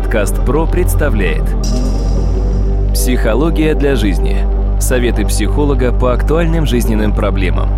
Подкаст 0.00 0.36
ПРО 0.46 0.64
представляет 0.64 1.42
Психология 2.94 3.74
для 3.74 3.96
жизни. 3.96 4.46
Советы 4.80 5.26
психолога 5.26 5.92
по 5.92 6.12
актуальным 6.12 6.66
жизненным 6.66 7.12
проблемам. 7.12 7.68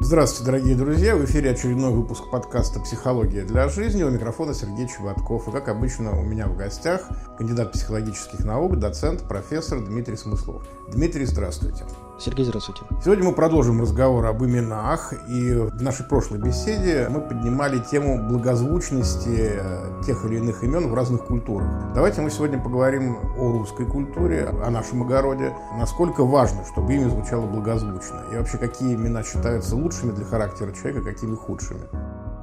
Здравствуйте, 0.00 0.50
дорогие 0.50 0.74
друзья! 0.74 1.14
В 1.14 1.24
эфире 1.26 1.52
очередной 1.52 1.92
выпуск 1.92 2.24
подкаста 2.32 2.80
«Психология 2.80 3.44
для 3.44 3.68
жизни». 3.68 4.02
У 4.02 4.10
микрофона 4.10 4.52
Сергей 4.52 4.88
Чеботков. 4.88 5.46
И, 5.46 5.52
как 5.52 5.68
обычно, 5.68 6.18
у 6.18 6.24
меня 6.24 6.48
в 6.48 6.56
гостях 6.56 7.02
кандидат 7.38 7.70
психологических 7.70 8.44
наук, 8.44 8.80
доцент, 8.80 9.28
профессор 9.28 9.78
Дмитрий 9.78 10.16
Смыслов. 10.16 10.66
Дмитрий, 10.92 11.24
здравствуйте. 11.24 11.84
Сергей, 12.18 12.46
здравствуйте. 12.46 12.80
Сегодня 13.04 13.24
мы 13.24 13.32
продолжим 13.32 13.82
разговор 13.82 14.24
об 14.24 14.42
именах. 14.42 15.12
И 15.28 15.52
в 15.52 15.82
нашей 15.82 16.06
прошлой 16.06 16.38
беседе 16.38 17.08
мы 17.10 17.20
поднимали 17.20 17.78
тему 17.78 18.26
благозвучности 18.26 19.52
э, 19.60 20.02
тех 20.02 20.24
или 20.24 20.36
иных 20.36 20.64
имен 20.64 20.88
в 20.88 20.94
разных 20.94 21.26
культурах. 21.26 21.92
Давайте 21.94 22.22
мы 22.22 22.30
сегодня 22.30 22.58
поговорим 22.58 23.18
о 23.36 23.52
русской 23.52 23.84
культуре, 23.84 24.46
о 24.46 24.70
нашем 24.70 25.02
огороде. 25.02 25.54
Насколько 25.78 26.24
важно, 26.24 26.64
чтобы 26.64 26.94
имя 26.94 27.10
звучало 27.10 27.46
благозвучно. 27.46 28.24
И 28.32 28.36
вообще, 28.36 28.56
какие 28.56 28.94
имена 28.94 29.22
считаются 29.22 29.76
лучшими 29.76 30.12
для 30.12 30.24
характера 30.24 30.72
человека, 30.72 31.04
какими 31.04 31.34
худшими. 31.34 31.82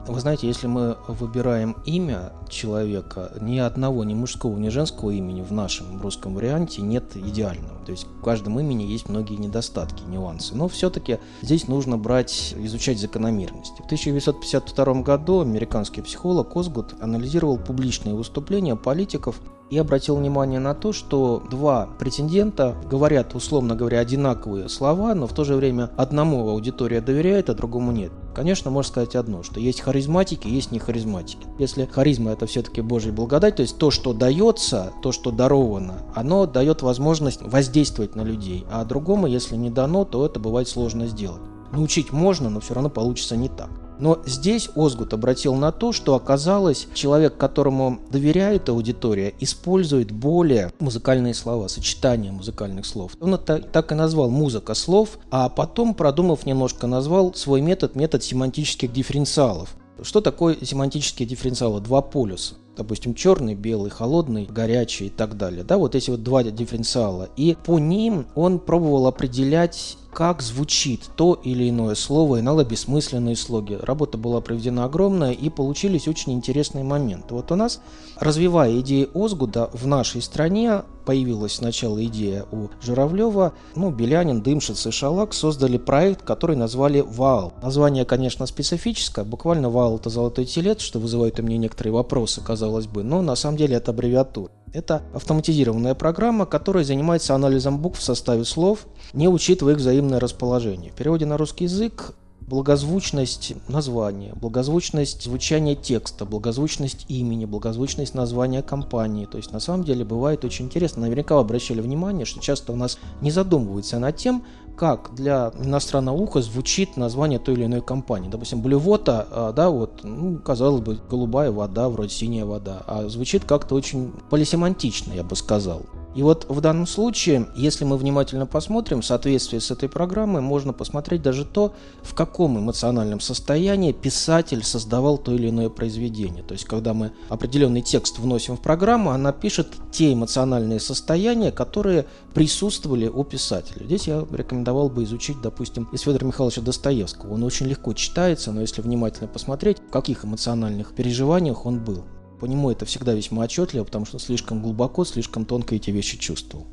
Вы 0.05 0.19
знаете, 0.19 0.47
если 0.47 0.67
мы 0.67 0.97
выбираем 1.07 1.77
имя 1.85 2.33
человека, 2.49 3.31
ни 3.39 3.57
одного, 3.57 4.03
ни 4.03 4.13
мужского, 4.13 4.57
ни 4.57 4.67
женского 4.67 5.11
имени 5.11 5.41
в 5.41 5.53
нашем 5.53 6.01
русском 6.01 6.35
варианте 6.35 6.81
нет 6.81 7.15
идеального. 7.15 7.79
То 7.85 7.91
есть 7.91 8.05
в 8.05 8.21
каждом 8.21 8.59
имени 8.59 8.83
есть 8.83 9.07
многие 9.07 9.35
недостатки, 9.35 10.03
нюансы. 10.03 10.55
Но 10.55 10.67
все-таки 10.67 11.19
здесь 11.41 11.69
нужно 11.69 11.97
брать, 11.97 12.53
изучать 12.57 12.99
закономерности. 12.99 13.81
В 13.81 13.85
1952 13.85 15.01
году 15.03 15.39
американский 15.39 16.01
психолог 16.01 16.55
Осгуд 16.55 16.95
анализировал 16.99 17.57
публичные 17.57 18.13
выступления 18.13 18.75
политиков 18.75 19.39
и 19.69 19.77
обратил 19.77 20.15
внимание 20.17 20.59
на 20.59 20.73
то, 20.73 20.91
что 20.93 21.43
два 21.49 21.89
претендента 21.97 22.75
говорят, 22.89 23.33
условно 23.35 23.75
говоря, 23.75 23.99
одинаковые 23.99 24.69
слова, 24.69 25.15
но 25.15 25.27
в 25.27 25.33
то 25.33 25.43
же 25.43 25.55
время 25.55 25.89
одному 25.97 26.49
аудитория 26.49 27.01
доверяет, 27.01 27.49
а 27.49 27.55
другому 27.55 27.91
нет. 27.91 28.11
Конечно, 28.35 28.71
можно 28.71 28.89
сказать 28.89 29.15
одно, 29.15 29.43
что 29.43 29.59
есть 29.59 29.81
харизматики, 29.81 30.47
есть 30.47 30.71
не 30.71 30.79
харизматики. 30.79 31.47
Если 31.59 31.85
харизма 31.85 32.31
это 32.31 32.45
все-таки 32.45 32.81
Божья 32.81 33.11
благодать, 33.11 33.57
то 33.57 33.61
есть 33.61 33.77
то, 33.77 33.91
что 33.91 34.13
дается, 34.13 34.91
то, 35.01 35.11
что 35.11 35.31
даровано, 35.31 36.03
оно 36.15 36.45
дает 36.45 36.81
возможность 36.81 37.41
воздействовать 37.41 38.15
на 38.15 38.21
людей, 38.21 38.65
а 38.71 38.85
другому, 38.85 39.27
если 39.27 39.55
не 39.55 39.69
дано, 39.69 40.05
то 40.05 40.25
это 40.25 40.39
бывает 40.39 40.67
сложно 40.67 41.07
сделать. 41.07 41.41
Научить 41.71 42.11
можно, 42.11 42.49
но 42.49 42.59
все 42.59 42.73
равно 42.75 42.89
получится 42.89 43.35
не 43.35 43.49
так. 43.49 43.69
Но 43.99 44.21
здесь 44.25 44.69
Озгут 44.75 45.13
обратил 45.13 45.55
на 45.55 45.71
то, 45.71 45.91
что 45.91 46.15
оказалось, 46.15 46.87
человек, 46.93 47.37
которому 47.37 47.99
доверяет 48.11 48.69
аудитория, 48.69 49.33
использует 49.39 50.11
более 50.11 50.71
музыкальные 50.79 51.33
слова, 51.33 51.67
сочетания 51.67 52.31
музыкальных 52.31 52.85
слов. 52.85 53.13
Он 53.19 53.35
это 53.35 53.59
так 53.59 53.91
и 53.91 53.95
назвал 53.95 54.29
«музыка 54.29 54.73
слов», 54.73 55.17
а 55.31 55.49
потом, 55.49 55.93
продумав 55.93 56.45
немножко, 56.45 56.87
назвал 56.87 57.33
свой 57.33 57.61
метод 57.61 57.95
метод 57.95 58.23
семантических 58.23 58.91
дифференциалов. 58.91 59.75
Что 60.01 60.21
такое 60.21 60.57
семантические 60.61 61.27
дифференциалы? 61.27 61.79
Два 61.81 62.01
полюса 62.01 62.55
допустим, 62.75 63.13
черный, 63.13 63.55
белый, 63.55 63.91
холодный, 63.91 64.45
горячий 64.45 65.07
и 65.07 65.09
так 65.09 65.37
далее. 65.37 65.63
Да, 65.63 65.77
вот 65.77 65.95
эти 65.95 66.09
вот 66.09 66.23
два 66.23 66.43
дифференциала. 66.43 67.29
И 67.35 67.55
по 67.65 67.79
ним 67.79 68.25
он 68.35 68.59
пробовал 68.59 69.07
определять 69.07 69.97
как 70.13 70.41
звучит 70.41 71.09
то 71.15 71.33
или 71.33 71.69
иное 71.69 71.95
слово, 71.95 72.39
иногда 72.39 72.63
бессмысленные 72.63 73.35
слоги. 73.35 73.77
Работа 73.81 74.17
была 74.17 74.41
проведена 74.41 74.85
огромная 74.85 75.31
и 75.31 75.49
получились 75.49 76.07
очень 76.07 76.33
интересные 76.33 76.83
моменты. 76.83 77.33
Вот 77.33 77.51
у 77.51 77.55
нас, 77.55 77.81
развивая 78.19 78.79
идеи 78.79 79.09
Озгуда 79.13 79.69
в 79.73 79.87
нашей 79.87 80.21
стране, 80.21 80.83
появилась 81.05 81.55
сначала 81.55 82.03
идея 82.05 82.45
у 82.51 82.69
Журавлева, 82.81 83.53
ну, 83.75 83.91
Белянин, 83.91 84.41
Дымшиц 84.41 84.85
и 84.87 84.91
Шалак 84.91 85.33
создали 85.33 85.77
проект, 85.77 86.21
который 86.23 86.55
назвали 86.55 87.01
ВАЛ. 87.01 87.53
Название, 87.61 88.05
конечно, 88.05 88.45
специфическое, 88.45 89.25
буквально 89.25 89.69
ВАЛ– 89.69 89.95
это 89.97 90.09
золотой 90.09 90.45
телец, 90.45 90.81
что 90.81 90.99
вызывает 90.99 91.39
у 91.39 91.43
меня 91.43 91.57
некоторые 91.57 91.93
вопросы, 91.93 92.41
казалось 92.41 92.87
бы, 92.87 93.03
но 93.03 93.21
на 93.21 93.35
самом 93.35 93.57
деле 93.57 93.75
это 93.75 93.91
аббревиатура. 93.91 94.51
Это 94.73 95.03
автоматизированная 95.13 95.93
программа, 95.93 96.47
которая 96.47 96.83
занимается 96.83 97.35
анализом 97.35 97.79
букв 97.79 97.99
в 97.99 98.03
составе 98.03 98.43
слов, 98.43 98.87
не 99.13 99.27
учитывая 99.27 99.73
их 99.73 99.79
взаимное 99.79 100.19
расположение. 100.19 100.91
В 100.91 100.95
переводе 100.95 101.27
на 101.27 101.37
русский 101.37 101.65
язык 101.65 102.15
благозвучность 102.47 103.53
названия, 103.67 104.33
благозвучность 104.35 105.23
звучания 105.23 105.75
текста, 105.75 106.25
благозвучность 106.25 107.05
имени, 107.09 107.45
благозвучность 107.45 108.13
названия 108.13 108.61
компании. 108.61 109.25
То 109.25 109.37
есть 109.37 109.51
на 109.51 109.59
самом 109.59 109.83
деле 109.83 110.05
бывает 110.05 110.43
очень 110.45 110.65
интересно. 110.65 111.03
Наверняка 111.03 111.35
вы 111.35 111.41
обращали 111.41 111.81
внимание, 111.81 112.25
что 112.25 112.39
часто 112.39 112.73
у 112.73 112.75
нас 112.75 112.97
не 113.21 113.31
задумываются 113.31 113.99
над 113.99 114.17
тем, 114.17 114.43
как 114.75 115.13
для 115.13 115.51
иностранного 115.59 116.17
уха 116.17 116.41
звучит 116.41 116.97
название 116.97 117.39
той 117.39 117.55
или 117.55 117.65
иной 117.65 117.81
компании. 117.81 118.29
Допустим, 118.29 118.61
блювота, 118.61 119.27
а, 119.29 119.51
да, 119.51 119.69
вот, 119.69 120.03
ну, 120.03 120.39
казалось 120.39 120.81
бы, 120.81 120.99
голубая 121.09 121.51
вода, 121.51 121.89
вроде 121.89 122.09
синяя 122.09 122.45
вода, 122.45 122.83
а 122.87 123.07
звучит 123.07 123.45
как-то 123.45 123.75
очень 123.75 124.11
полисемантично, 124.29 125.13
я 125.13 125.23
бы 125.23 125.35
сказал. 125.35 125.83
И 126.15 126.21
вот 126.21 126.45
в 126.47 126.61
данном 126.61 126.85
случае, 126.85 127.47
если 127.55 127.85
мы 127.85 127.97
внимательно 127.97 128.45
посмотрим, 128.45 129.01
в 129.01 129.05
соответствии 129.05 129.57
с 129.57 129.71
этой 129.71 129.89
программой, 129.89 130.41
можно 130.41 130.71
посмотреть 130.71 131.21
даже 131.21 131.43
то, 131.43 131.73
в 132.03 132.13
каком 132.13 132.59
эмоциональном 132.59 133.19
состоянии 133.19 133.91
писатель 133.91 134.63
создавал 134.63 135.17
то 135.17 135.31
или 135.31 135.49
иное 135.49 135.69
произведение. 135.69 136.43
То 136.43 136.53
есть, 136.53 136.65
когда 136.65 136.93
мы 136.93 137.11
определенный 137.29 137.81
текст 137.81 138.19
вносим 138.19 138.57
в 138.57 138.61
программу, 138.61 139.11
она 139.11 139.31
пишет 139.31 139.69
те 139.91 140.13
эмоциональные 140.13 140.79
состояния, 140.79 141.51
которые 141.51 142.05
присутствовали 142.33 143.07
у 143.07 143.23
писателя. 143.23 143.85
Здесь 143.85 144.07
я 144.07 144.25
рекомендовал 144.31 144.89
бы 144.89 145.03
изучить, 145.03 145.41
допустим, 145.41 145.87
из 145.91 146.01
Федора 146.01 146.25
Михайловича 146.25 146.61
Достоевского. 146.61 147.33
Он 147.33 147.43
очень 147.43 147.65
легко 147.65 147.93
читается, 147.93 148.51
но 148.51 148.61
если 148.61 148.81
внимательно 148.81 149.27
посмотреть, 149.27 149.79
в 149.79 149.91
каких 149.91 150.25
эмоциональных 150.25 150.93
переживаниях 150.93 151.65
он 151.65 151.83
был. 151.83 152.03
По 152.39 152.45
нему 152.45 152.71
это 152.71 152.85
всегда 152.85 153.13
весьма 153.13 153.43
отчетливо, 153.43 153.83
потому 153.83 154.05
что 154.05 154.19
слишком 154.19 154.61
глубоко, 154.61 155.05
слишком 155.05 155.45
тонко 155.45 155.75
эти 155.75 155.91
вещи 155.91 156.17
чувствовал. 156.17 156.67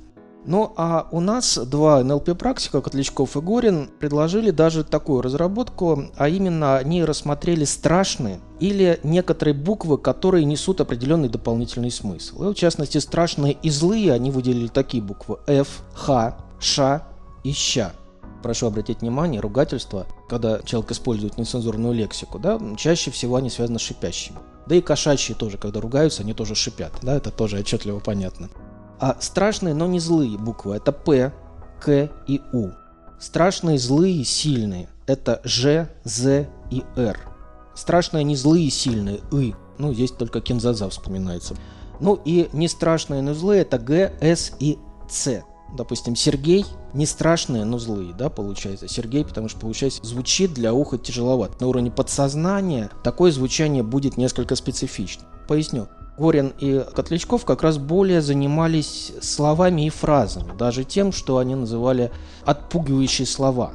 Ну 0.47 0.73
а 0.77 1.07
у 1.13 1.21
нас 1.21 1.59
два 1.59 2.03
НЛП-практика, 2.03 2.81
Котлячков 2.81 3.37
и 3.37 3.41
Горин, 3.41 3.91
предложили 3.99 4.51
даже 4.51 4.85
такую 4.85 5.21
разработку, 5.21 6.05
а 6.17 6.29
именно 6.29 6.77
они 6.77 7.05
рассмотрели 7.05 7.65
страшные 7.65 8.41
или 8.59 8.99
некоторые 9.03 9.55
буквы, 9.55 9.99
которые 9.99 10.47
несут 10.47 10.81
определенный 10.81 11.29
дополнительный 11.29 11.91
смысл. 11.91 12.45
И 12.45 12.53
в 12.53 12.55
частности, 12.55 12.99
страшные 12.99 13.53
и 13.53 13.69
злые 13.69 14.13
они 14.15 14.31
выделили 14.31 14.69
такие 14.69 15.03
буквы 15.03 15.39
F, 15.47 15.83
Х, 15.95 16.39
Ш 16.59 17.07
и 17.45 17.53
Щ. 17.53 17.93
Прошу 18.43 18.67
обратить 18.67 19.01
внимание, 19.03 19.41
ругательства, 19.41 20.07
когда 20.29 20.61
человек 20.63 20.93
использует 20.93 21.37
нецензурную 21.37 21.93
лексику, 21.93 22.39
да, 22.39 22.59
чаще 22.77 23.11
всего 23.11 23.37
они 23.37 23.51
связаны 23.51 23.79
с 23.79 23.83
шипящими. 23.83 24.39
Да 24.67 24.75
и 24.75 24.81
кошачьи 24.81 25.35
тоже, 25.35 25.59
когда 25.59 25.81
ругаются, 25.81 26.23
они 26.23 26.33
тоже 26.33 26.55
шипят. 26.55 26.93
Да, 27.03 27.17
это 27.17 27.31
тоже 27.31 27.59
отчетливо 27.59 27.99
понятно. 27.99 28.49
А 28.99 29.17
страшные, 29.21 29.75
но 29.75 29.87
не 29.87 29.99
злые 29.99 30.39
буквы– 30.39 30.77
это 30.77 30.93
П, 30.93 31.33
К 31.81 32.11
и 32.27 32.41
У. 32.53 32.71
Страшные, 33.19 33.79
злые, 33.79 34.25
сильные– 34.25 34.89
это 35.07 35.41
Ж, 35.45 35.89
З 36.05 36.49
и 36.71 36.85
Р. 36.97 37.19
Страшные, 37.75 38.25
не 38.25 38.37
злые, 38.37 38.71
сильные– 38.71 39.21
И. 39.33 39.55
Ну, 39.79 39.95
здесь 39.95 40.11
только 40.11 40.41
Кинзаза 40.41 40.89
вспоминается. 40.89 41.57
Ну 41.99 42.21
и 42.25 42.49
не 42.53 42.69
страшные, 42.69 43.23
но 43.23 43.35
злые– 43.35 43.63
это 43.63 43.79
Г, 43.79 44.13
С 44.21 44.53
и 44.61 44.79
С 45.09 45.43
допустим, 45.77 46.17
Сергей 46.17 46.67
не 46.93 47.07
страшные, 47.07 47.65
но 47.65 47.79
злые, 47.79 48.13
да, 48.15 48.31
получается. 48.31 48.89
Сергей, 48.89 49.25
потому 49.25 49.49
что, 49.49 49.61
получается, 49.61 50.01
звучит 50.05 50.55
для 50.55 50.73
уха 50.75 50.99
тяжеловато. 50.99 51.55
На 51.61 51.69
уровне 51.69 51.91
подсознания 51.91 52.91
такое 53.03 53.33
звучание 53.33 53.83
будет 53.83 54.17
несколько 54.17 54.57
специфичным. 54.57 55.27
Поясню. 55.49 55.89
Горин 56.19 56.53
и 56.59 56.85
Котлячков 56.95 57.47
как 57.47 57.63
раз 57.63 57.79
более 57.79 58.21
занимались 58.21 59.13
словами 59.23 59.87
и 59.87 59.91
фразами, 59.91 60.55
даже 60.57 60.85
тем, 60.85 61.13
что 61.13 61.39
они 61.39 61.55
называли 61.55 62.13
отпугивающие 62.45 63.27
слова. 63.27 63.73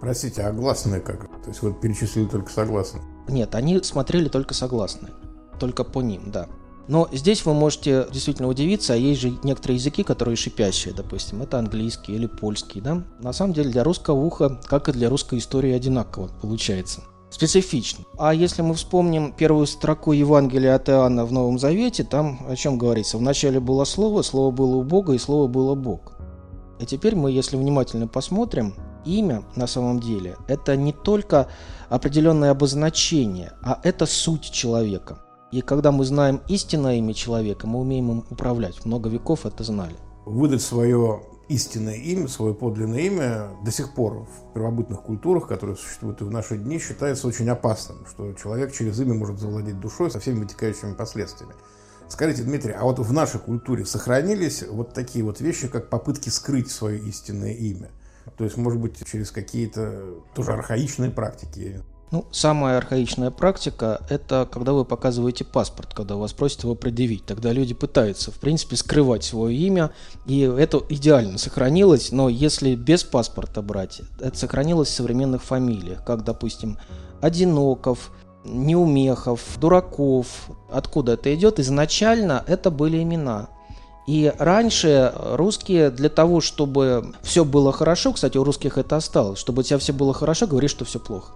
Простите, 0.00 0.42
а 0.42 0.52
гласные 0.52 1.00
как? 1.00 1.28
То 1.42 1.48
есть 1.48 1.62
вот 1.62 1.80
перечислили 1.80 2.26
только 2.26 2.52
согласные? 2.52 3.02
Нет, 3.26 3.54
они 3.54 3.82
смотрели 3.82 4.28
только 4.28 4.54
согласные. 4.54 5.12
Только 5.58 5.82
по 5.82 6.02
ним, 6.02 6.30
да. 6.30 6.48
Но 6.88 7.08
здесь 7.12 7.44
вы 7.44 7.54
можете 7.54 8.06
действительно 8.10 8.48
удивиться, 8.48 8.94
а 8.94 8.96
есть 8.96 9.20
же 9.20 9.38
некоторые 9.42 9.76
языки, 9.76 10.02
которые 10.02 10.36
шипящие, 10.36 10.94
допустим, 10.94 11.42
это 11.42 11.58
английский 11.58 12.14
или 12.14 12.26
польский, 12.26 12.80
да? 12.80 13.04
На 13.20 13.32
самом 13.32 13.52
деле 13.52 13.70
для 13.70 13.84
русского 13.84 14.16
уха, 14.16 14.58
как 14.64 14.88
и 14.88 14.92
для 14.92 15.10
русской 15.10 15.38
истории, 15.38 15.72
одинаково 15.72 16.30
получается. 16.40 17.02
Специфично. 17.30 18.04
А 18.18 18.32
если 18.32 18.62
мы 18.62 18.74
вспомним 18.74 19.32
первую 19.32 19.66
строку 19.66 20.12
Евангелия 20.12 20.74
от 20.74 20.88
Иоанна 20.88 21.26
в 21.26 21.32
Новом 21.32 21.58
Завете, 21.58 22.04
там 22.04 22.40
о 22.48 22.56
чем 22.56 22.78
говорится? 22.78 23.18
Вначале 23.18 23.60
было 23.60 23.84
Слово, 23.84 24.22
Слово 24.22 24.50
было 24.50 24.76
у 24.76 24.82
Бога, 24.82 25.12
и 25.12 25.18
Слово 25.18 25.46
было 25.46 25.74
Бог. 25.74 26.14
И 26.80 26.86
теперь 26.86 27.14
мы, 27.16 27.30
если 27.30 27.58
внимательно 27.58 28.08
посмотрим, 28.08 28.74
Имя 29.04 29.44
на 29.56 29.66
самом 29.66 30.00
деле 30.00 30.36
это 30.48 30.76
не 30.76 30.92
только 30.92 31.48
определенное 31.88 32.50
обозначение, 32.50 33.52
а 33.62 33.80
это 33.82 34.06
суть 34.06 34.50
человека. 34.50 35.18
И 35.50 35.62
когда 35.62 35.92
мы 35.92 36.04
знаем 36.04 36.42
истинное 36.48 36.96
имя 36.96 37.14
человека, 37.14 37.66
мы 37.66 37.80
умеем 37.80 38.10
им 38.10 38.24
управлять. 38.30 38.84
Много 38.84 39.08
веков 39.08 39.46
это 39.46 39.64
знали. 39.64 39.96
Выдать 40.26 40.60
свое 40.60 41.22
истинное 41.48 41.96
имя, 41.96 42.28
свое 42.28 42.52
подлинное 42.52 43.00
имя 43.00 43.48
до 43.64 43.70
сих 43.70 43.94
пор 43.94 44.26
в 44.26 44.52
первобытных 44.52 45.00
культурах, 45.00 45.48
которые 45.48 45.76
существуют 45.76 46.20
и 46.20 46.24
в 46.24 46.30
наши 46.30 46.58
дни, 46.58 46.78
считается 46.78 47.26
очень 47.26 47.48
опасным, 47.48 48.04
что 48.06 48.34
человек 48.34 48.72
через 48.72 49.00
имя 49.00 49.14
может 49.14 49.38
завладеть 49.38 49.80
душой 49.80 50.10
со 50.10 50.20
всеми 50.20 50.40
вытекающими 50.40 50.92
последствиями. 50.92 51.54
Скажите, 52.08 52.42
Дмитрий, 52.42 52.72
а 52.72 52.84
вот 52.84 52.98
в 52.98 53.12
нашей 53.12 53.40
культуре 53.40 53.86
сохранились 53.86 54.64
вот 54.68 54.92
такие 54.92 55.24
вот 55.24 55.40
вещи, 55.40 55.68
как 55.68 55.88
попытки 55.88 56.28
скрыть 56.28 56.70
свое 56.70 56.98
истинное 56.98 57.52
имя? 57.52 57.90
То 58.36 58.44
есть, 58.44 58.58
может 58.58 58.80
быть, 58.80 59.02
через 59.06 59.30
какие-то 59.30 60.14
тоже 60.34 60.52
архаичные 60.52 61.10
практики? 61.10 61.82
Ну, 62.10 62.24
самая 62.30 62.78
архаичная 62.78 63.30
практика– 63.30 64.00
это 64.08 64.48
когда 64.50 64.72
вы 64.72 64.86
показываете 64.86 65.44
паспорт, 65.44 65.92
когда 65.92 66.16
вас 66.16 66.32
просят 66.32 66.64
его 66.64 66.74
предъявить. 66.74 67.26
Тогда 67.26 67.52
люди 67.52 67.74
пытаются, 67.74 68.30
в 68.30 68.36
принципе, 68.36 68.76
скрывать 68.76 69.24
свое 69.24 69.54
имя, 69.54 69.90
и 70.24 70.40
это 70.40 70.82
идеально 70.88 71.36
сохранилось, 71.36 72.10
но 72.10 72.30
если 72.30 72.74
без 72.74 73.04
паспорта 73.04 73.60
брать, 73.60 74.00
это 74.20 74.38
сохранилось 74.38 74.88
в 74.88 74.94
современных 74.94 75.42
фамилиях, 75.42 76.02
как, 76.02 76.24
допустим, 76.24 76.78
Одиноков, 77.20 78.10
Неумехов, 78.44 79.42
Дураков. 79.60 80.48
Откуда 80.70 81.12
это 81.12 81.34
идет? 81.34 81.60
Изначально 81.60 82.42
это 82.46 82.70
были 82.70 83.02
имена. 83.02 83.48
И 84.06 84.32
раньше 84.38 85.12
русские 85.14 85.90
для 85.90 86.08
того, 86.08 86.40
чтобы 86.40 87.12
все 87.22 87.44
было 87.44 87.70
хорошо, 87.70 88.14
кстати, 88.14 88.38
у 88.38 88.44
русских 88.44 88.78
это 88.78 88.96
осталось, 88.96 89.38
чтобы 89.38 89.60
у 89.60 89.62
тебя 89.62 89.78
все 89.78 89.92
было 89.92 90.14
хорошо, 90.14 90.46
говоришь, 90.46 90.70
что 90.70 90.86
все 90.86 90.98
плохо. 90.98 91.34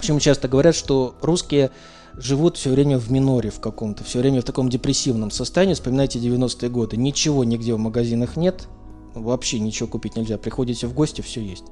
Почему 0.00 0.18
часто 0.18 0.48
говорят, 0.48 0.74
что 0.74 1.14
русские 1.20 1.72
живут 2.14 2.56
все 2.56 2.70
время 2.70 2.98
в 2.98 3.12
миноре 3.12 3.50
в 3.50 3.60
каком-то, 3.60 4.02
все 4.02 4.20
время 4.20 4.40
в 4.40 4.44
таком 4.44 4.70
депрессивном 4.70 5.30
состоянии. 5.30 5.74
Вспоминайте 5.74 6.18
90-е 6.18 6.70
годы. 6.70 6.96
Ничего 6.96 7.44
нигде 7.44 7.74
в 7.74 7.78
магазинах 7.78 8.38
нет, 8.38 8.66
вообще 9.14 9.58
ничего 9.58 9.90
купить 9.90 10.16
нельзя. 10.16 10.38
Приходите 10.38 10.86
в 10.86 10.94
гости, 10.94 11.20
все 11.20 11.42
есть. 11.42 11.64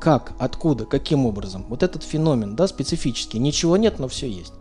Как, 0.00 0.32
откуда, 0.38 0.86
каким 0.86 1.26
образом? 1.26 1.66
Вот 1.68 1.82
этот 1.82 2.04
феномен, 2.04 2.56
да, 2.56 2.68
специфический. 2.68 3.38
Ничего 3.38 3.76
нет, 3.76 3.98
но 3.98 4.08
все 4.08 4.30
есть. 4.30 4.54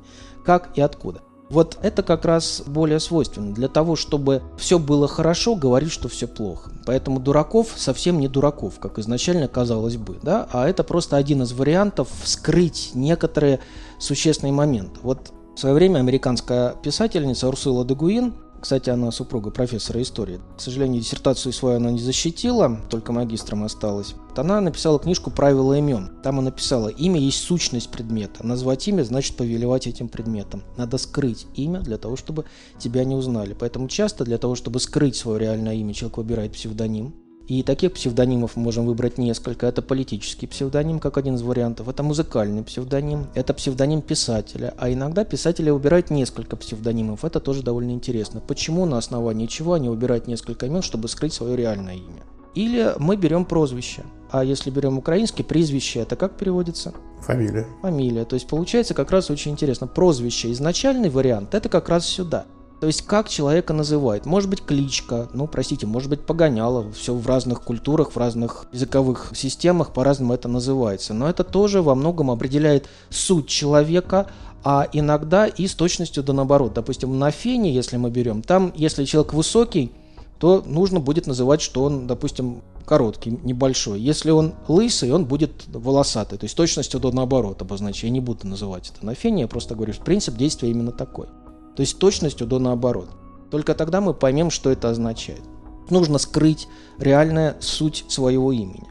Как 0.45 0.77
и 0.77 0.81
откуда? 0.81 1.21
Вот 1.53 1.77
это 1.83 2.01
как 2.01 2.25
раз 2.25 2.63
более 2.65 2.99
свойственно. 2.99 3.53
Для 3.53 3.67
того, 3.67 3.95
чтобы 3.95 4.41
все 4.57 4.79
было 4.79 5.07
хорошо, 5.07 5.53
говорить, 5.53 5.91
что 5.91 6.09
все 6.09 6.27
плохо. 6.27 6.71
Поэтому 6.87 7.19
дураков 7.19 7.73
совсем 7.75 8.19
не 8.19 8.27
дураков, 8.27 8.79
как 8.79 8.97
изначально 8.97 9.47
казалось 9.47 9.97
бы. 9.97 10.17
Да? 10.23 10.47
А 10.51 10.67
это 10.67 10.83
просто 10.83 11.15
один 11.15 11.43
из 11.43 11.53
вариантов 11.53 12.09
скрыть 12.23 12.93
некоторые 12.95 13.59
существенные 13.99 14.51
моменты. 14.51 14.99
Вот 15.03 15.31
в 15.55 15.59
свое 15.59 15.75
время 15.75 15.99
американская 15.99 16.73
писательница 16.81 17.47
Урсула 17.47 17.85
Дегуин 17.85 18.33
кстати, 18.63 18.89
она 18.89 19.11
супруга 19.11 19.51
профессора 19.51 20.01
истории. 20.01 20.39
К 20.55 20.61
сожалению, 20.61 21.01
диссертацию 21.01 21.51
свою 21.51 21.75
она 21.75 21.91
не 21.91 21.99
защитила, 21.99 22.79
только 22.89 23.11
магистром 23.11 23.65
осталась. 23.65 24.15
Она 24.37 24.61
написала 24.61 24.99
книжку 24.99 25.31
«Правила 25.31 25.73
имен». 25.73 26.11
Там 26.23 26.39
она 26.39 26.45
написала 26.49 26.87
«Имя 26.87 27.19
есть 27.19 27.43
сущность 27.43 27.91
предмета. 27.91 28.47
Назвать 28.47 28.87
имя 28.87 29.03
значит 29.03 29.35
повелевать 29.35 29.85
этим 29.85 30.07
предметом. 30.07 30.63
Надо 30.77 30.97
скрыть 30.97 31.45
имя 31.55 31.81
для 31.81 31.97
того, 31.97 32.15
чтобы 32.15 32.45
тебя 32.79 33.03
не 33.03 33.15
узнали. 33.15 33.53
Поэтому 33.53 33.89
часто 33.89 34.23
для 34.23 34.37
того, 34.37 34.55
чтобы 34.55 34.79
скрыть 34.79 35.17
свое 35.17 35.39
реальное 35.39 35.75
имя, 35.75 35.93
человек 35.93 36.15
выбирает 36.15 36.53
псевдоним. 36.53 37.13
И 37.47 37.61
таких 37.61 37.93
псевдонимов 37.93 38.55
мы 38.55 38.63
можем 38.63 38.85
выбрать 38.85 39.17
несколько. 39.17 39.67
Это 39.67 39.81
политический 39.81 40.47
псевдоним, 40.47 40.99
как 40.99 41.17
один 41.17 41.35
из 41.35 41.41
вариантов. 41.41 41.89
Это 41.89 42.01
музыкальный 42.01 42.63
псевдоним. 42.63 43.27
Это 43.35 43.53
псевдоним 43.53 44.01
писателя. 44.01 44.73
А 44.77 44.91
иногда 44.91 45.25
писатели 45.25 45.69
выбирают 45.69 46.09
несколько 46.09 46.55
псевдонимов. 46.55 47.25
Это 47.25 47.39
тоже 47.39 47.61
довольно 47.61 47.91
интересно. 47.91 48.39
Почему 48.39 48.85
на 48.85 48.97
основании 48.97 49.47
чего 49.47 49.73
они 49.73 49.89
выбирают 49.89 50.27
несколько 50.27 50.67
имен, 50.67 50.81
чтобы 50.81 51.09
скрыть 51.09 51.33
свое 51.33 51.57
реальное 51.57 51.95
имя? 51.95 52.23
Или 52.55 52.93
мы 52.97 53.17
берем 53.17 53.45
прозвище. 53.45 54.03
А 54.31 54.43
если 54.43 54.69
берем 54.69 54.97
украинский, 54.97 55.43
призвище, 55.43 55.99
это 55.99 56.15
как 56.15 56.37
переводится? 56.37 56.93
Фамилия. 57.21 57.67
Фамилия. 57.81 58.25
То 58.25 58.35
есть 58.35 58.47
получается 58.47 58.93
как 58.93 59.11
раз 59.11 59.29
очень 59.29 59.51
интересно. 59.51 59.87
Прозвище, 59.87 60.51
изначальный 60.51 61.09
вариант, 61.09 61.55
это 61.55 61.67
как 61.67 61.89
раз 61.89 62.05
сюда. 62.05 62.45
То 62.83 62.87
есть 62.87 63.03
как 63.03 63.29
человека 63.29 63.71
называют. 63.71 64.25
Может 64.25 64.49
быть 64.49 64.61
кличка, 64.61 65.29
ну 65.33 65.47
простите, 65.47 65.87
может 65.87 66.09
быть 66.09 66.25
погоняло. 66.25 66.91
Все 66.91 67.15
в 67.15 67.25
разных 67.25 67.61
культурах, 67.61 68.11
в 68.11 68.17
разных 68.17 68.65
языковых 68.73 69.31
системах 69.33 69.93
по-разному 69.93 70.33
это 70.33 70.49
называется. 70.49 71.13
Но 71.13 71.29
это 71.29 71.45
тоже 71.45 71.81
во 71.81 71.95
многом 71.95 72.29
определяет 72.29 72.89
суть 73.09 73.47
человека, 73.47 74.27
а 74.65 74.89
иногда 74.91 75.47
и 75.47 75.65
с 75.65 75.75
точностью 75.75 76.23
да 76.23 76.33
наоборот. 76.33 76.73
Допустим, 76.73 77.17
на 77.17 77.31
фене, 77.31 77.73
если 77.73 77.95
мы 77.95 78.09
берем, 78.09 78.41
там, 78.41 78.73
если 78.75 79.05
человек 79.05 79.33
высокий, 79.33 79.93
то 80.37 80.61
нужно 80.65 80.99
будет 80.99 81.25
называть, 81.25 81.61
что 81.61 81.85
он, 81.85 82.05
допустим, 82.05 82.63
короткий, 82.85 83.39
небольшой. 83.43 84.01
Если 84.01 84.29
он 84.29 84.55
лысый, 84.67 85.13
он 85.13 85.23
будет 85.23 85.53
волосатый. 85.67 86.37
То 86.37 86.43
есть 86.43 86.57
точностью 86.57 86.99
до 86.99 87.13
наоборот 87.13 87.61
обозначить. 87.61 88.03
Я 88.03 88.09
не 88.09 88.19
буду 88.19 88.45
называть 88.45 88.91
это 88.93 89.05
на 89.05 89.15
фене, 89.15 89.43
я 89.43 89.47
просто 89.47 89.73
говорю, 89.73 89.93
что 89.93 90.03
принцип 90.03 90.35
действия 90.35 90.69
именно 90.69 90.91
такой. 90.91 91.27
То 91.75 91.81
есть 91.81 91.97
точностью 91.97 92.45
до 92.45 92.59
наоборот. 92.59 93.09
Только 93.49 93.73
тогда 93.73 93.99
мы 93.99 94.13
поймем, 94.13 94.51
что 94.51 94.71
это 94.71 94.89
означает. 94.89 95.41
Нужно 95.89 96.17
скрыть 96.17 96.67
реальная 96.99 97.57
суть 97.59 98.05
своего 98.07 98.51
имени. 98.51 98.87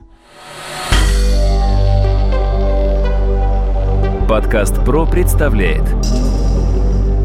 Подкаст 4.29 4.76
ПРО 4.84 5.06
представляет 5.06 5.84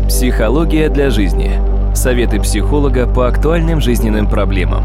Психология 0.07 0.89
для 0.89 1.09
жизни. 1.09 1.59
Советы 1.95 2.39
психолога 2.39 3.11
по 3.11 3.27
актуальным 3.27 3.81
жизненным 3.81 4.29
проблемам. 4.29 4.83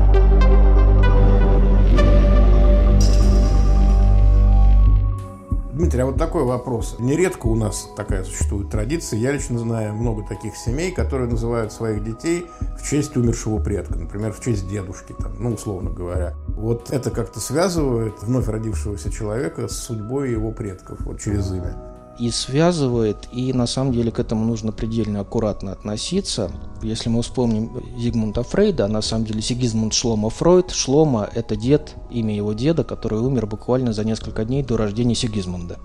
Дмитрий, 5.82 6.02
а 6.02 6.06
вот 6.06 6.16
такой 6.16 6.44
вопрос. 6.44 6.94
Нередко 7.00 7.48
у 7.48 7.56
нас 7.56 7.90
такая 7.96 8.22
существует 8.22 8.70
традиция. 8.70 9.18
Я 9.18 9.32
лично 9.32 9.58
знаю 9.58 9.94
много 9.94 10.22
таких 10.24 10.56
семей, 10.56 10.92
которые 10.92 11.28
называют 11.28 11.72
своих 11.72 12.04
детей 12.04 12.46
в 12.78 12.88
честь 12.88 13.16
умершего 13.16 13.58
предка. 13.58 13.98
Например, 13.98 14.32
в 14.32 14.40
честь 14.40 14.68
дедушки, 14.68 15.12
там, 15.18 15.32
ну, 15.40 15.54
условно 15.54 15.90
говоря. 15.90 16.34
Вот 16.46 16.92
это 16.92 17.10
как-то 17.10 17.40
связывает 17.40 18.14
вновь 18.22 18.46
родившегося 18.46 19.10
человека 19.10 19.66
с 19.66 19.72
судьбой 19.72 20.30
его 20.30 20.52
предков, 20.52 21.00
вот 21.00 21.20
через 21.20 21.50
имя 21.50 21.91
и 22.18 22.30
связывает, 22.30 23.28
и 23.32 23.52
на 23.52 23.66
самом 23.66 23.92
деле 23.92 24.10
к 24.10 24.18
этому 24.18 24.44
нужно 24.44 24.72
предельно 24.72 25.20
аккуратно 25.20 25.72
относиться. 25.72 26.50
Если 26.82 27.08
мы 27.08 27.22
вспомним 27.22 27.82
Зигмунда 27.96 28.42
Фрейда, 28.42 28.88
на 28.88 29.02
самом 29.02 29.24
деле 29.24 29.42
Сигизмунд 29.42 29.94
Шлома 29.94 30.30
Фройд, 30.30 30.70
Шлома– 30.70 31.28
это 31.34 31.56
дед, 31.56 31.94
имя 32.10 32.34
его 32.34 32.52
деда, 32.52 32.84
который 32.84 33.18
умер 33.18 33.46
буквально 33.46 33.92
за 33.92 34.04
несколько 34.04 34.44
дней 34.44 34.62
до 34.62 34.76
рождения 34.76 35.14
Сигизмунда. 35.14 35.78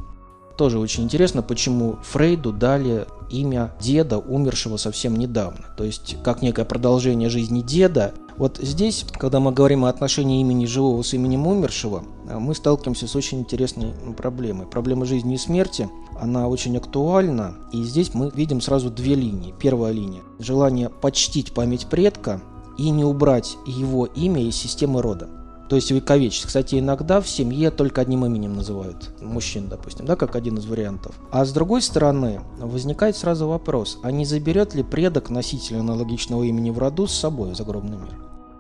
Тоже 0.57 0.79
очень 0.79 1.03
интересно, 1.03 1.43
почему 1.43 1.97
Фрейду 2.01 2.51
дали 2.51 3.05
имя 3.29 3.73
деда, 3.79 4.17
умершего 4.17 4.77
совсем 4.77 5.15
недавно. 5.15 5.65
То 5.77 5.83
есть, 5.83 6.17
как 6.23 6.41
некое 6.41 6.65
продолжение 6.65 7.29
жизни 7.29 7.61
деда. 7.61 8.13
Вот 8.37 8.59
здесь, 8.61 9.03
когда 9.13 9.39
мы 9.39 9.51
говорим 9.51 9.85
о 9.85 9.89
отношении 9.89 10.41
имени 10.41 10.65
живого 10.67 11.01
с 11.01 11.13
именем 11.13 11.47
умершего, 11.47 12.03
мы 12.25 12.53
сталкиваемся 12.53 13.07
с 13.07 13.15
очень 13.15 13.39
интересной 13.39 13.93
проблемой. 14.15 14.67
Проблема 14.67 15.05
жизни 15.05 15.35
и 15.35 15.39
смерти, 15.39 15.89
она 16.19 16.47
очень 16.47 16.77
актуальна. 16.77 17.55
И 17.73 17.81
здесь 17.83 18.13
мы 18.13 18.29
видим 18.33 18.61
сразу 18.61 18.91
две 18.91 19.15
линии. 19.15 19.55
Первая 19.59 19.91
линия– 19.91 20.21
желание 20.39 20.89
почтить 20.89 21.53
память 21.53 21.87
предка 21.87 22.41
и 22.77 22.91
не 22.91 23.03
убрать 23.03 23.57
его 23.65 24.05
имя 24.05 24.43
из 24.43 24.55
системы 24.55 25.01
рода 25.01 25.29
то 25.69 25.75
есть 25.75 25.91
вековечить. 25.91 26.45
Кстати, 26.45 26.79
иногда 26.79 27.19
в 27.19 27.27
семье 27.27 27.71
только 27.71 28.01
одним 28.01 28.25
именем 28.25 28.55
называют 28.55 29.11
мужчин, 29.21 29.67
допустим, 29.67 30.05
да, 30.05 30.15
как 30.15 30.35
один 30.35 30.57
из 30.57 30.65
вариантов. 30.65 31.15
А 31.31 31.45
с 31.45 31.51
другой 31.51 31.81
стороны, 31.81 32.41
возникает 32.59 33.17
сразу 33.17 33.47
вопрос, 33.47 33.99
а 34.03 34.11
не 34.11 34.25
заберет 34.25 34.73
ли 34.75 34.83
предок 34.83 35.29
носителя 35.29 35.79
аналогичного 35.79 36.43
имени 36.43 36.69
в 36.69 36.77
роду 36.77 37.07
с 37.07 37.13
собой 37.13 37.51
в 37.51 37.57
загробный 37.57 37.97
мир? 37.97 38.17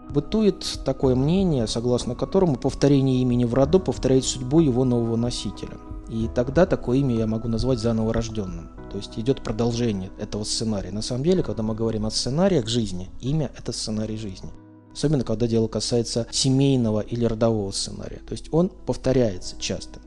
Бытует 0.09 0.79
такое 0.85 1.15
мнение, 1.15 1.67
согласно 1.67 2.15
которому 2.15 2.55
повторение 2.55 3.21
имени 3.21 3.45
в 3.45 3.53
роду 3.53 3.79
повторяет 3.79 4.23
судьбу 4.25 4.59
его 4.59 4.85
нового 4.85 5.15
носителя. 5.17 5.77
И 6.09 6.29
тогда 6.33 6.65
такое 6.65 6.99
имя 6.99 7.15
я 7.15 7.27
могу 7.27 7.49
назвать 7.49 7.79
заново 7.79 8.13
рожденным. 8.13 8.69
То 8.89 8.97
есть 8.97 9.19
идет 9.19 9.43
продолжение 9.43 10.09
этого 10.17 10.45
сценария. 10.45 10.91
На 10.91 11.01
самом 11.01 11.23
деле, 11.23 11.43
когда 11.43 11.63
мы 11.63 11.75
говорим 11.75 12.05
о 12.05 12.11
сценариях 12.11 12.67
жизни, 12.67 13.09
имя– 13.19 13.51
это 13.57 13.73
сценарий 13.73 14.15
жизни 14.15 14.49
особенно 14.97 15.23
когда 15.23 15.47
дело 15.47 15.67
касается 15.67 16.25
семейного 16.31 17.01
или 17.01 17.23
родового 17.23 17.71
сценария. 17.71 18.19
То 18.27 18.31
есть 18.31 18.51
он 18.51 18.69
повторяется 18.69 19.55
часто. 19.59 19.99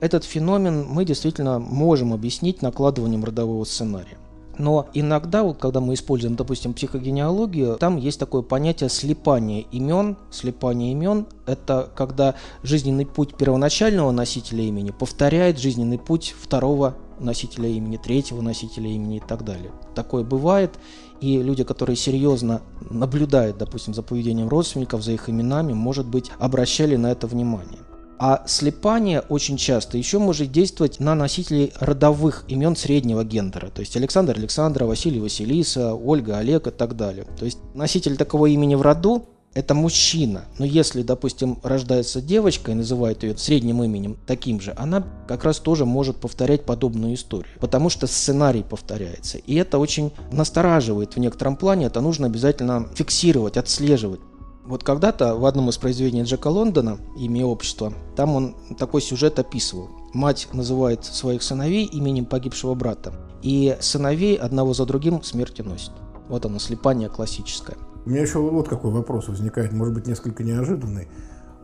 Этот 0.00 0.24
феномен 0.24 0.84
мы 0.86 1.06
действительно 1.06 1.58
можем 1.58 2.12
объяснить 2.12 2.60
накладыванием 2.60 3.24
родового 3.24 3.64
сценария. 3.64 4.18
Но 4.58 4.86
иногда, 4.92 5.42
вот 5.42 5.58
когда 5.58 5.80
мы 5.80 5.94
используем, 5.94 6.36
допустим, 6.36 6.74
психогенеалогию, 6.74 7.76
там 7.78 7.96
есть 7.96 8.20
такое 8.20 8.42
понятие 8.42 8.90
слепания 8.90 9.62
имен. 9.72 10.16
Слепание 10.30 10.92
имен– 10.92 11.26
это 11.46 11.90
когда 11.96 12.34
жизненный 12.62 13.06
путь 13.06 13.34
первоначального 13.36 14.10
носителя 14.10 14.62
имени 14.62 14.90
повторяет 14.90 15.58
жизненный 15.58 15.98
путь 15.98 16.34
второго 16.38 16.94
носителя 17.18 17.68
имени, 17.68 17.96
третьего 17.96 18.40
носителя 18.40 18.88
имени 18.88 19.16
и 19.16 19.20
так 19.20 19.44
далее. 19.44 19.72
Такое 19.94 20.24
бывает, 20.24 20.78
и 21.20 21.42
люди, 21.42 21.64
которые 21.64 21.96
серьезно 21.96 22.62
наблюдают, 22.90 23.58
допустим, 23.58 23.94
за 23.94 24.02
поведением 24.02 24.48
родственников, 24.48 25.02
за 25.02 25.12
их 25.12 25.28
именами, 25.28 25.72
может 25.72 26.06
быть, 26.06 26.30
обращали 26.38 26.96
на 26.96 27.10
это 27.12 27.26
внимание. 27.26 27.80
А 28.18 28.44
слепание 28.46 29.20
очень 29.20 29.56
часто 29.56 29.98
еще 29.98 30.18
может 30.18 30.52
действовать 30.52 31.00
на 31.00 31.14
носителей 31.14 31.72
родовых 31.80 32.44
имен 32.48 32.76
среднего 32.76 33.24
гендера. 33.24 33.70
То 33.70 33.80
есть 33.80 33.96
Александр 33.96 34.36
Александра, 34.36 34.86
Василий 34.86 35.20
Василиса, 35.20 35.94
Ольга 35.94 36.38
Олег 36.38 36.68
и 36.68 36.70
так 36.70 36.96
далее. 36.96 37.26
То 37.38 37.44
есть 37.44 37.58
носитель 37.74 38.16
такого 38.16 38.46
имени 38.46 38.76
в 38.76 38.82
роду 38.82 39.28
это 39.54 39.74
мужчина. 39.74 40.44
Но 40.58 40.64
если, 40.64 41.02
допустим, 41.02 41.58
рождается 41.62 42.20
девочка 42.20 42.72
и 42.72 42.74
называют 42.74 43.22
ее 43.22 43.36
средним 43.36 43.82
именем 43.82 44.16
таким 44.26 44.60
же, 44.60 44.74
она 44.76 45.06
как 45.28 45.44
раз 45.44 45.58
тоже 45.60 45.84
может 45.84 46.16
повторять 46.16 46.64
подобную 46.64 47.14
историю. 47.14 47.46
Потому 47.60 47.88
что 47.88 48.06
сценарий 48.06 48.62
повторяется. 48.62 49.38
И 49.38 49.54
это 49.54 49.78
очень 49.78 50.12
настораживает 50.32 51.14
в 51.14 51.20
некотором 51.20 51.56
плане. 51.56 51.86
Это 51.86 52.00
нужно 52.00 52.26
обязательно 52.26 52.88
фиксировать, 52.94 53.56
отслеживать. 53.56 54.20
Вот 54.66 54.82
когда-то 54.82 55.36
в 55.36 55.44
одном 55.44 55.68
из 55.68 55.76
произведений 55.76 56.22
Джека 56.22 56.48
Лондона 56.48 56.98
«Имя 57.18 57.44
общества» 57.44 57.92
там 58.16 58.34
он 58.34 58.56
такой 58.78 59.02
сюжет 59.02 59.38
описывал. 59.38 59.90
Мать 60.14 60.48
называет 60.52 61.04
своих 61.04 61.42
сыновей 61.42 61.84
именем 61.84 62.24
погибшего 62.24 62.74
брата. 62.74 63.12
И 63.42 63.76
сыновей 63.80 64.36
одного 64.36 64.72
за 64.72 64.86
другим 64.86 65.22
смерти 65.22 65.60
носит. 65.60 65.92
Вот 66.28 66.46
оно, 66.46 66.58
слепание 66.58 67.10
классическое. 67.10 67.76
У 68.06 68.10
меня 68.10 68.22
еще 68.22 68.38
вот 68.38 68.68
какой 68.68 68.90
вопрос 68.90 69.28
возникает, 69.28 69.72
может 69.72 69.94
быть, 69.94 70.06
несколько 70.06 70.42
неожиданный. 70.42 71.08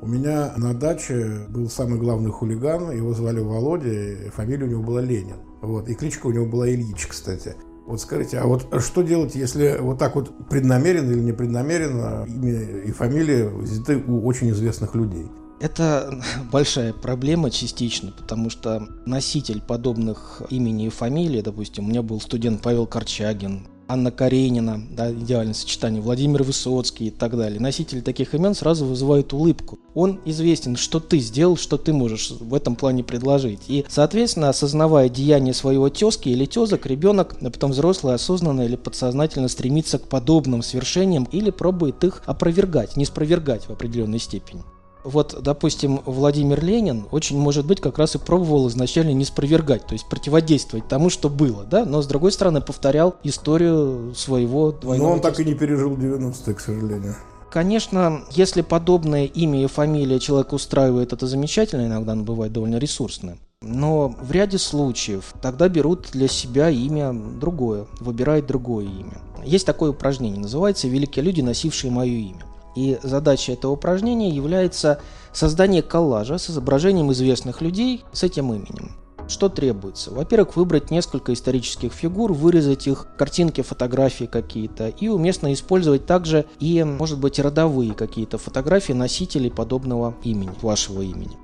У 0.01 0.07
меня 0.07 0.55
на 0.57 0.73
даче 0.73 1.47
был 1.51 1.69
самый 1.69 1.99
главный 1.99 2.31
хулиган, 2.31 2.91
его 2.91 3.13
звали 3.13 3.41
Володя, 3.41 4.31
фамилия 4.35 4.65
у 4.65 4.69
него 4.69 4.83
была 4.83 5.03
Ленин. 5.03 5.37
Вот, 5.61 5.89
и 5.89 5.95
кличка 5.95 6.27
у 6.27 6.33
него 6.33 6.47
была 6.47 6.71
Ильич, 6.71 7.07
кстати. 7.07 7.55
Вот 7.87 8.01
скажите, 8.01 8.39
а 8.39 8.47
вот 8.47 8.67
что 8.81 9.03
делать, 9.03 9.35
если 9.35 9.77
вот 9.79 9.99
так 9.99 10.15
вот 10.15 10.49
преднамеренно 10.49 11.11
или 11.11 11.21
непреднамеренно 11.21 12.25
имя 12.27 12.61
и 12.85 12.93
фамилия 12.93 13.49
взяты 13.49 13.97
у 13.99 14.25
очень 14.25 14.51
известных 14.51 14.95
людей? 14.95 15.27
Это 15.61 16.23
большая 16.53 16.95
проблема 16.95 17.51
частично, 17.51 18.13
потому 18.13 18.49
что 18.49 18.89
носитель 19.05 19.61
подобных 19.61 20.41
имени 20.49 20.87
и 20.87 20.91
фамилий, 20.91 21.43
допустим, 21.43 21.85
у 21.85 21.89
меня 21.89 22.03
был 22.03 22.21
студент 22.21 22.63
Павел 22.63 22.87
Корчагин, 22.87 23.67
Анна 23.91 24.13
Каренина, 24.13 24.81
да, 24.93 25.11
идеальное 25.11 25.53
сочетание, 25.53 26.01
Владимир 26.01 26.45
Высоцкий 26.45 27.09
и 27.09 27.11
так 27.11 27.37
далее. 27.37 27.59
Носители 27.59 28.01
таких 28.01 28.35
имен 28.35 28.55
сразу 28.55 28.87
вызывают 28.87 29.33
улыбку. 29.33 29.81
Он 29.95 30.21
известен, 30.25 30.77
что 30.77 31.01
ты 31.01 31.19
сделал, 31.19 31.57
что 31.57 31.77
ты 31.77 31.93
можешь 31.93 32.31
в 32.31 32.55
этом 32.55 32.77
плане 32.77 33.03
предложить. 33.03 33.63
И, 33.67 33.85
соответственно, 33.89 34.49
осознавая 34.49 35.09
деяние 35.09 35.55
своего 35.55 35.89
тезки 35.89 36.29
или 36.29 36.45
тезок, 36.45 36.87
ребенок, 36.87 37.37
а 37.41 37.51
потом 37.51 37.73
взрослый, 37.73 38.15
осознанно 38.15 38.61
или 38.61 38.77
подсознательно 38.77 39.49
стремится 39.49 39.99
к 39.99 40.09
подобным 40.09 40.63
свершениям 40.63 41.25
или 41.33 41.51
пробует 41.51 42.05
их 42.05 42.23
опровергать, 42.27 42.97
не 42.97 43.05
спровергать 43.05 43.65
в 43.65 43.71
определенной 43.71 44.21
степени. 44.21 44.63
Вот, 45.05 45.39
допустим, 45.43 46.01
Владимир 46.05 46.63
Ленин 46.63 47.07
очень, 47.11 47.39
может 47.39 47.67
быть, 47.67 47.81
как 47.81 47.99
раз 47.99 48.15
и 48.15 48.19
пробовал 48.19 48.69
изначально 48.69 49.13
не 49.13 49.25
спровергать, 49.25 49.87
то 49.87 49.95
есть 49.95 50.07
противодействовать 50.09 50.89
тому, 50.89 51.11
что 51.11 51.29
было, 51.29 51.65
да, 51.65 51.85
но, 51.85 52.03
с 52.03 52.07
другой 52.07 52.33
стороны, 52.33 52.61
повторял 52.61 53.17
историю 53.23 54.15
своего 54.15 54.73
двойного... 54.73 55.09
Но 55.09 55.15
он 55.15 55.21
так 55.21 55.41
и 55.41 55.45
не 55.45 55.55
пережил 55.55 55.97
90-е, 55.97 56.55
к 56.55 56.61
сожалению. 56.61 57.17
Конечно, 57.51 58.23
если 58.31 58.61
подобное 58.61 59.25
имя 59.25 59.65
и 59.65 59.67
фамилия 59.67 60.21
человека 60.21 60.55
устраивает, 60.55 61.13
это 61.13 61.27
замечательно, 61.27 61.87
иногда 61.87 62.13
оно 62.13 62.23
бывает 62.23 62.53
довольно 62.53 62.77
ресурсное. 62.77 63.39
Но 63.63 64.15
в 64.23 64.31
ряде 64.31 64.57
случаев 64.57 65.35
тогда 65.43 65.69
берут 65.69 66.09
для 66.13 66.29
себя 66.29 66.71
имя 66.71 67.13
другое, 67.13 67.87
выбирают 67.99 68.47
другое 68.47 68.87
имя. 68.87 69.21
Есть 69.45 69.67
такое 69.67 69.91
упражнение, 69.91 70.41
называется 70.41 70.87
«Великие 70.87 71.25
люди, 71.25 71.41
носившие 71.41 71.91
мое 71.91 72.13
имя». 72.13 72.45
И 72.77 72.99
задача 73.03 73.53
этого 73.53 73.73
упражнения 73.73 74.31
является 74.31 75.01
создание 75.33 75.83
коллажа 75.83 76.39
с 76.39 76.51
изображением 76.51 77.13
известных 77.13 77.61
людей 77.61 78.05
с 78.13 78.23
этим 78.23 78.53
именем. 78.53 78.97
Что 79.31 79.49
требуется? 79.49 80.11
Во-первых, 80.11 80.57
выбрать 80.57 80.91
несколько 80.91 81.33
исторических 81.33 81.93
фигур, 81.93 82.33
вырезать 82.33 82.89
их, 82.89 83.07
картинки, 83.17 83.61
фотографии 83.61 84.25
какие-то, 84.25 84.89
и 84.89 85.07
уместно 85.07 85.53
использовать 85.53 86.05
также 86.05 86.47
и, 86.59 86.83
может 86.83 87.21
быть, 87.21 87.39
родовые 87.39 87.95
какие-то 87.95 88.39
фотографии 88.39 88.93
носителей 88.93 89.51
подобного 89.51 90.17
имени, 90.25 90.51
вашего 90.63 91.03
имени. 91.03 91.39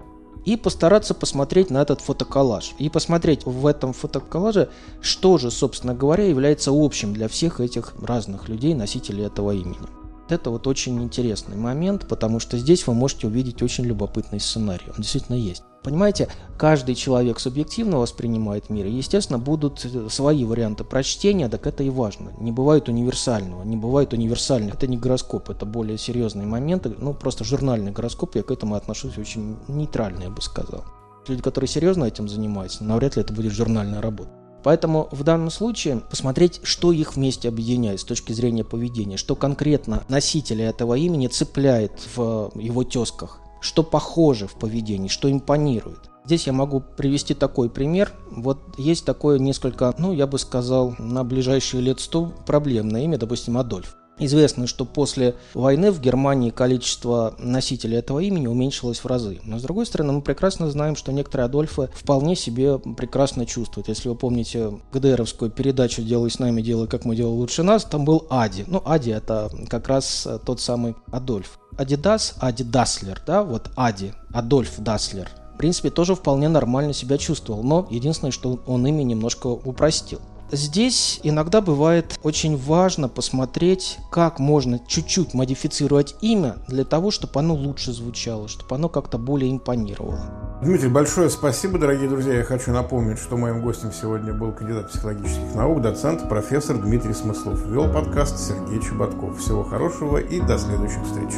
И 0.45 0.57
постараться 0.57 1.15
посмотреть 1.15 1.71
на 1.71 1.83
этот 1.83 2.01
фотоколлаж. 2.01 2.75
И 2.79 2.89
посмотреть 2.89 3.45
в 3.45 3.67
этом 3.67 3.93
фотоколлаже, 3.93 4.69
что 5.01 5.39
же, 5.39 5.53
собственно 5.53 5.95
говоря, 5.95 6.25
является 6.25 6.73
общим 6.73 7.13
для 7.15 7.29
всех 7.29 7.61
этих 7.61 7.95
разных 8.01 8.49
людей, 8.49 8.75
носителей 8.75 9.27
этого 9.27 9.53
имени. 9.53 10.06
Это 10.29 10.51
вот 10.51 10.67
очень 10.67 11.01
интересный 11.03 11.57
момент, 11.57 12.09
потому 12.09 12.41
что 12.41 12.59
здесь 12.59 12.87
вы 12.87 12.95
можете 12.95 13.29
увидеть 13.29 13.63
очень 13.63 13.85
любопытный 13.85 14.41
сценарий. 14.41 14.87
Он 14.89 14.97
действительно 14.97 15.37
есть. 15.37 15.63
Понимаете, 15.85 16.29
каждый 16.59 16.97
человек 16.97 17.39
субъективно 17.39 17.99
воспринимает 17.99 18.71
мир, 18.71 18.87
и, 18.87 18.91
естественно, 18.91 19.39
будут 19.39 19.85
э, 19.85 20.09
свои 20.11 20.45
варианты 20.45 20.83
прочтения, 20.83 21.49
так 21.49 21.65
это 21.69 21.85
и 21.85 21.91
важно. 21.91 22.33
Не 22.41 22.51
бывает 22.51 22.89
универсального, 22.89 23.63
не 23.63 23.77
бывает 23.77 24.13
универсальных. 24.13 24.75
Это 24.75 24.89
не 24.89 24.97
гороскоп, 24.97 25.49
это 25.49 25.65
более 25.65 25.97
серьезные 25.97 26.49
моменты. 26.49 26.93
Ну, 26.99 27.15
просто 27.15 27.45
журнальный 27.45 27.93
гороскоп, 27.93 28.35
я 28.35 28.43
к 28.43 28.51
этому 28.51 28.75
отношусь 28.75 29.17
очень 29.17 29.59
нейтрально, 29.69 30.25
я 30.25 30.31
бы 30.31 30.43
сказал. 30.43 30.85
Люди, 31.29 31.41
которые 31.41 31.69
серьезно 31.69 32.05
этим 32.05 32.29
занимаются, 32.29 32.83
навряд 32.83 33.15
ли 33.15 33.23
это 33.23 33.33
будет 33.33 33.53
журнальная 33.53 34.03
работа. 34.03 34.31
Поэтому 34.67 35.07
в 35.13 35.23
данном 35.23 35.51
случае 35.51 36.03
посмотреть, 36.11 36.59
что 36.65 36.91
их 36.91 37.15
вместе 37.15 37.49
объединяет 37.49 38.01
с 38.01 38.05
точки 38.05 38.33
зрения 38.33 38.65
поведения, 38.65 39.17
что 39.17 39.37
конкретно 39.37 40.03
носителя 40.09 40.69
этого 40.69 40.95
имени 40.95 41.29
цепляет 41.29 41.93
в 42.17 42.51
его 42.57 42.83
тезках, 42.83 43.39
что 43.61 43.85
похоже 43.85 44.49
в 44.49 44.55
поведении, 44.55 45.07
что 45.07 45.31
импонирует. 45.31 46.11
Здесь 46.25 46.49
я 46.49 46.53
могу 46.53 46.81
привести 46.81 47.33
такой 47.33 47.71
пример. 47.71 48.13
Вот 48.33 48.59
есть 48.77 49.05
такое 49.05 49.39
несколько, 49.39 49.95
ну, 49.99 50.13
я 50.13 50.27
бы 50.27 50.37
сказал, 50.37 50.97
на 50.99 51.23
ближайшие 51.23 51.81
лет 51.81 52.01
сто 52.01 52.33
проблемное 52.45 53.05
имя, 53.05 53.19
допустим, 53.19 53.59
Адольф. 53.59 53.95
Известно, 54.19 54.67
что 54.67 54.85
после 54.85 55.35
войны 55.53 55.91
в 55.91 56.01
Германии 56.01 56.51
количество 56.51 57.35
носителей 57.39 57.99
этого 57.99 58.21
имени 58.21 58.47
уменьшилось 58.47 59.01
в 59.01 59.07
разы. 59.07 59.41
Но 59.45 59.59
с 59.59 59.63
другой 59.63 59.85
стороны, 59.85 60.15
мы 60.15 60.23
прекрасно 60.23 60.71
знаем, 60.71 60.97
что 60.97 61.13
некоторые 61.13 61.45
Адольфы 61.45 61.91
вполне 61.95 62.35
себе 62.35 62.79
прекрасно 62.79 63.45
чувствуют. 63.45 63.89
Если 63.89 64.09
вы 64.09 64.15
помните 64.15 64.73
ГДРовскую 64.93 65.51
передачу 65.51 66.03
«Делай 66.03 66.31
с 66.31 66.39
нами, 66.39 66.63
делай 66.63 66.89
как 66.89 67.05
мы 67.05 67.15
делали 67.15 67.35
лучше 67.35 67.63
нас», 67.63 67.85
там 67.85 68.05
был 68.05 68.27
Ади. 68.31 68.65
Ну, 68.67 68.83
Ади 68.87 69.11
это 69.11 69.51
как 69.69 69.89
раз 69.89 70.27
тот 70.47 70.61
самый 70.61 70.95
Адольф. 71.13 71.59
Адидас, 71.77 72.37
Ади 72.41 72.65
Дасслер, 72.65 73.21
да, 73.27 73.43
вот 73.43 73.71
Ади, 73.77 74.15
Адольф 74.33 74.79
Дасслер. 74.79 75.29
В 75.55 75.59
принципе, 75.59 75.91
тоже 75.91 76.15
вполне 76.15 76.49
нормально 76.49 76.93
себя 76.95 77.19
чувствовал, 77.19 77.63
но 77.63 77.87
единственное, 77.91 78.31
что 78.31 78.61
он 78.67 78.87
имя 78.87 79.03
немножко 79.03 79.47
упростил. 79.47 80.21
Здесь 80.53 81.19
иногда 81.25 81.61
бывает 81.61 82.19
очень 82.23 82.57
важно 82.57 83.09
посмотреть, 83.09 83.99
как 84.11 84.39
можно 84.39 84.79
чуть-чуть 84.79 85.35
модифицировать 85.35 86.15
имя 86.21 86.57
для 86.69 86.85
того, 86.85 87.11
чтобы 87.11 87.41
оно 87.41 87.55
лучше 87.55 87.93
звучало, 87.93 88.47
чтобы 88.47 88.77
оно 88.77 88.89
как-то 88.89 89.19
более 89.19 89.51
импонировало. 89.51 90.21
Дмитрий, 90.63 90.89
большое 90.89 91.31
спасибо, 91.31 91.79
дорогие 91.79 92.09
друзья. 92.09 92.35
Я 92.35 92.45
хочу 92.45 92.71
напомнить, 92.71 93.19
что 93.19 93.37
моим 93.37 93.61
гостем 93.61 93.93
сегодня 93.93 94.33
был 94.33 94.53
кандидат 94.53 94.91
психологических 94.91 95.55
наук, 95.55 95.83
доцент, 95.83 96.29
профессор 96.29 96.79
Дмитрий 96.79 97.13
Смыслов. 97.13 97.67
Вел 97.67 97.93
подкаст 97.93 98.39
Сергей 98.39 98.81
Чеботков. 98.81 99.39
Всего 99.39 99.65
хорошего 99.65 100.19
и 100.19 100.41
до 100.41 100.59
следующих 100.59 101.03
встреч. 101.05 101.35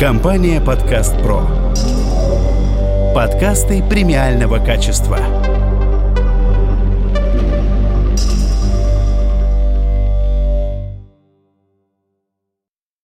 Компания 0.00 0.60
«Подкаст 0.60 1.20
Про». 1.22 1.42
Подкасты 3.14 3.82
премиального 3.82 4.58
качества. 4.58 5.37